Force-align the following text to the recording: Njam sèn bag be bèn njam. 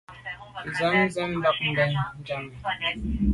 Njam 0.67 0.95
sèn 1.13 1.31
bag 1.43 1.55
be 1.59 1.67
bèn 1.77 1.91
njam. 2.21 2.43